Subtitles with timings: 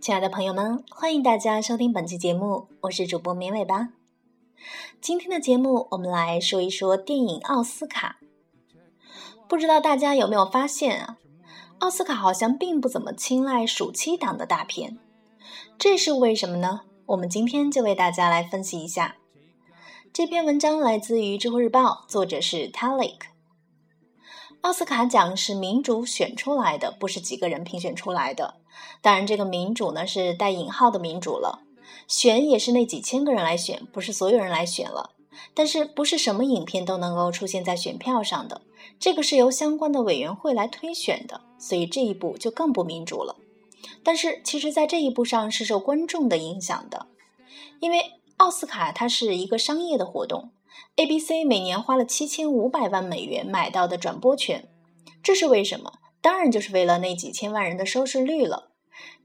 [0.00, 3.90] 亲爱的朋友们，欢迎大家收听本期节目，我是主播绵尾巴。
[5.00, 8.18] 今天的节目，我们来说一说电影奥斯卡。
[9.48, 11.18] 不知道大家有没有发现啊？
[11.78, 14.98] 奥斯卡好像并不怎么青睐暑期档的大片，
[15.78, 16.82] 这是为什么呢？
[17.06, 19.16] 我们今天就为大家来分析一下。
[20.12, 23.18] 这篇文章来自于知乎日报，作者是 Talik。
[24.60, 28.54] 奥斯卡奖是民主选出来的，不是几个人评选出来的。
[29.00, 31.60] 当然，这个民主呢是带引号的民主了，
[32.06, 35.10] 选也是那几千个人来选，不是所有人来选了。
[35.54, 38.60] 但是不是什么影片都能够出现在选票上的，
[39.00, 43.34] 这个是由相关的委员会来推选的，所以这一步就更不民主了。
[44.02, 47.06] 但是其实，在这一步上是受观众的影响的，
[47.80, 50.50] 因为奥斯卡它是一个商业的活动
[50.96, 54.68] ，ABC 每年花了七千五百万美元买到的转播权，
[55.22, 55.92] 这是为什么？
[56.20, 58.70] 当然就是为了那几千万人的收视率了，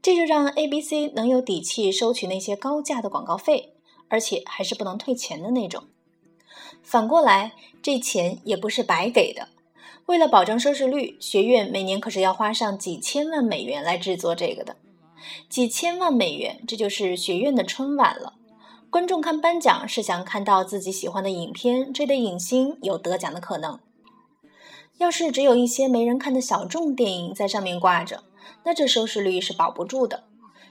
[0.02, 3.74] 这就让 ABC 能有底气收取那些高价的广告费，
[4.08, 5.84] 而且还是不能退钱的那种。
[6.82, 9.48] 反过来，这钱也不是白给的，
[10.08, 14.74] 为了保证收视率，学院每年可是要花上几千万美元来制作这个的。
[15.50, 18.32] 几千万美元，这就是学院的春晚了。
[18.88, 23.78] 观众看颁奖是想看到自己喜欢的影片、追的影星有得奖的可能。
[24.96, 28.24] 要是只有一些没人看的小众电影在上面挂着，
[28.64, 30.24] 那这收视率是保不住的。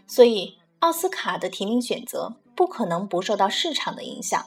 [0.08, 4.44] 所以，奥斯卡的提名选择不可能不受到市场的影响。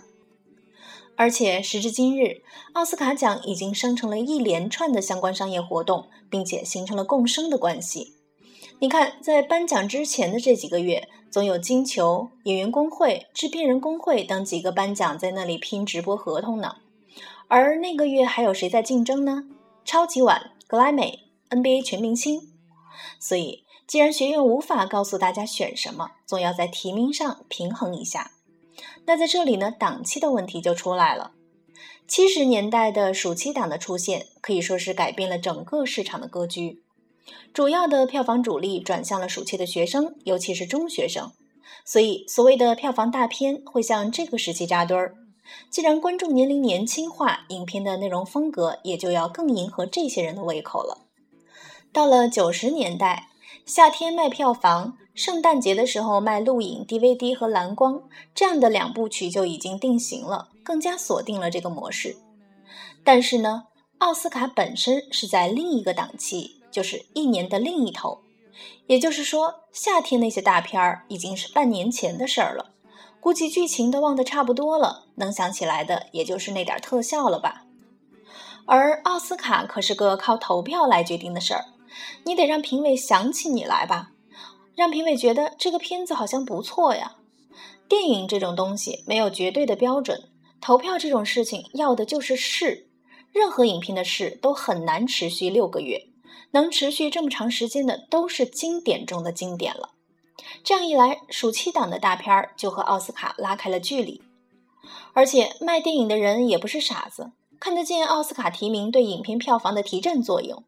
[1.20, 2.40] 而且，时至今日，
[2.72, 8.14] 奥斯卡奖已经生成了一连串的相关商业活动，并且形成了共生的关系。
[8.78, 16.76] 你看，在颁奖之前的这几个月，总有金球、演员工会、制片人工会等几个颁奖在那里拼直播合同呢。
[17.48, 19.44] 而那个月还有谁在竞争呢？
[19.84, 22.40] 超级碗、格莱美、NBA 全明星，
[23.18, 28.30] 所以既然学院无法告诉大家选什么，总要在提名上平衡一下。
[29.06, 31.32] 那在这里呢，档期的问题就出来了。
[32.06, 36.82] 七十年代的暑期档的出现，可以说是改变了整个市场的格局。
[37.54, 41.32] 主要的票房主力转向了暑期的学生，尤其是中学生，
[41.84, 45.14] 所以所谓的票房大片会向这个时期扎堆儿。
[45.68, 51.06] 既然观众年龄年轻化，影片的内容风格也就要更迎合这些人的胃口了。
[51.92, 53.28] 到了九十年代，
[53.66, 58.02] 夏天卖票房，圣诞节的时候卖录影 DVD 和蓝光，
[58.34, 62.16] 这样的两部曲就已经定型了，更加锁定了这个模式。
[63.04, 63.64] 但是呢，
[63.98, 68.20] 奥斯卡本身是在另一个档期，就是一年的另一头，
[68.86, 72.70] 也就是说，夏天那些大片儿已经是半年前的事儿了。
[73.20, 77.64] 估计剧情都忘得差不多了，能想起来的也就是那点特效了吧。
[78.64, 81.66] 而奥斯卡可是个靠投票来决定的事儿，
[82.24, 84.12] 你得让评委想起你来吧，
[84.74, 87.16] 让评委觉得这个片子好像不错呀。
[87.88, 90.28] 电影这种东西没有绝对的标准，
[90.60, 92.88] 投票这种事情要的就是势。
[93.32, 96.08] 任何影片的势都很难持续六个月，
[96.50, 99.90] 能持续这么长时间的都是经典中的经典了。
[100.64, 104.22] 这样一来，暑期档的大片儿就和奥斯卡拉开了距离，
[105.12, 110.64] 而且卖电影的人也不是傻子，看得见奥斯卡提名对影片票房的提振作用，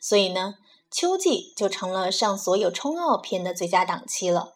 [0.00, 0.54] 所以呢，
[0.90, 4.54] 秋季就成了上所有冲奥片的最佳档期了。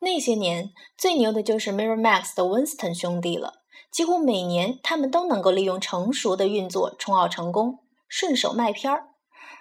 [0.00, 9.08] 那些年最牛的就是 Miramax 的 Winston 兄弟了，几乎每年他们都能够利用成熟的运作冲奥成功，顺手卖片儿，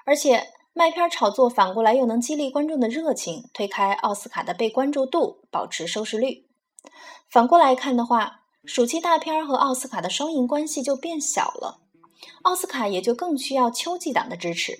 [0.05, 0.49] 而且。
[0.75, 6.47] 卖片炒作反过来又能激励观众的热情，推开奥斯卡的被关注度，保持收视率。
[7.29, 11.82] 反过来看的话，暑期大片和奥斯卡的双赢关系就变小了，
[12.43, 14.79] 奥斯卡也就更需要秋季档的支持，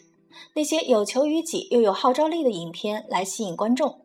[0.53, 4.01] 那些有求于己又有号召力的影片来吸引观众。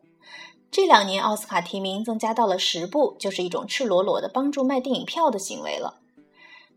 [0.71, 5.95] 这两年奥斯卡提名增加到了十部，就是一种赤裸裸的帮助卖电影票的行为了。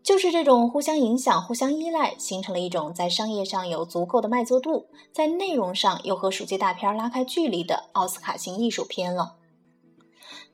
[0.01, 9.35] 就是这种互相影响、互相依赖，形成了一种在商业上有足够的卖座度，在内容上又和暑期大片拉开距离的奥斯卡型艺术片了。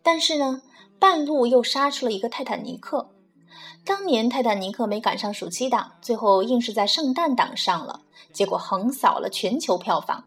[0.04, 0.62] 但是呢，
[1.00, 3.10] 半路又杀出了一个《泰坦尼克》。
[3.86, 8.01] 当年《泰坦尼克》没赶上暑期档，最后硬是在圣诞档上了，
[8.31, 10.25] 结果横扫了全球票房。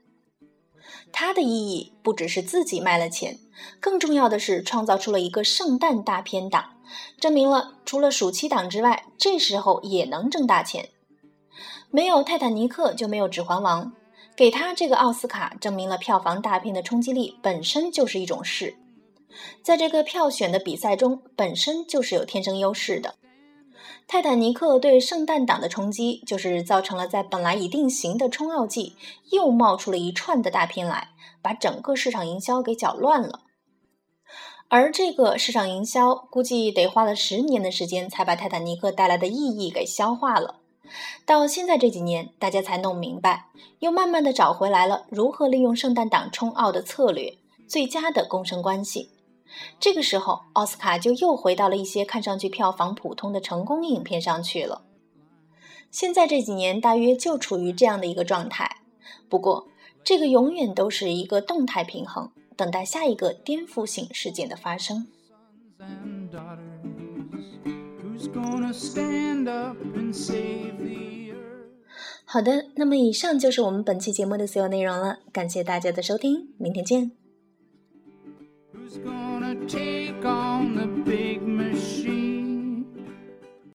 [1.13, 3.39] 它的意义不只是自己卖了钱，
[3.79, 6.71] 更重要的是创造出了一个圣诞大片档。
[7.19, 10.89] 证明了除了暑期档之外，这时候也能挣大钱。
[11.91, 13.87] 没有《泰坦尼克》就没有《指环王》，
[14.35, 18.77] 给他这个奥斯卡证明了票房大片的冲击力本身就是一种势。
[19.63, 23.15] 在这个票选的比赛中，本身就是有天生优势的。
[24.07, 28.95] 泰坦尼克对圣诞档的冲击，就是造成了在本来已定型的冲奥季
[29.31, 31.09] 又冒出了一串的大片来，
[31.41, 33.41] 把整个市场营销给搅乱了。
[34.69, 40.57] 而这个市场营销，估计得花了十年的时间，才把泰坦尼克带来的意义给消化了。
[41.25, 43.47] 到现在这几年，大家才弄明白，
[43.79, 47.39] 又慢慢的找回来了如何利用圣诞档冲奥的策略，
[47.69, 49.11] 最佳的共生关系。
[49.79, 54.83] 这个时候，奥斯卡就又回到了一些看上去票房普通的成功影片上去了。
[55.91, 58.79] 现在这几年大约就处于这样的一个状态。
[59.29, 59.69] 不过，
[60.03, 65.07] 这个永远都是一个动态平衡，等待下一个颠覆性事件的发生。
[72.25, 75.19] 好的，那么以上就是我们本期节目的所有内容了。
[75.33, 77.11] 感谢大家的收听，明天见。
[79.55, 82.12] take on the big machine.